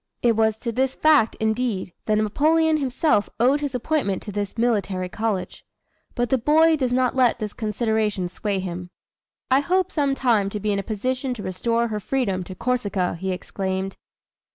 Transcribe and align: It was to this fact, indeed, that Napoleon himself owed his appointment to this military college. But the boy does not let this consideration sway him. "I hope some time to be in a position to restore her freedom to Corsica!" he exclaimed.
It 0.23 0.35
was 0.35 0.57
to 0.57 0.71
this 0.71 0.95
fact, 0.95 1.35
indeed, 1.39 1.93
that 2.07 2.15
Napoleon 2.17 2.77
himself 2.77 3.29
owed 3.39 3.61
his 3.61 3.75
appointment 3.75 4.23
to 4.23 4.31
this 4.31 4.57
military 4.57 5.09
college. 5.09 5.63
But 6.15 6.31
the 6.31 6.39
boy 6.39 6.75
does 6.75 6.91
not 6.91 7.15
let 7.15 7.37
this 7.37 7.53
consideration 7.53 8.27
sway 8.27 8.57
him. 8.57 8.89
"I 9.51 9.59
hope 9.59 9.91
some 9.91 10.15
time 10.15 10.49
to 10.49 10.59
be 10.59 10.71
in 10.71 10.79
a 10.79 10.81
position 10.81 11.35
to 11.35 11.43
restore 11.43 11.89
her 11.89 11.99
freedom 11.99 12.43
to 12.45 12.55
Corsica!" 12.55 13.13
he 13.19 13.31
exclaimed. 13.31 13.95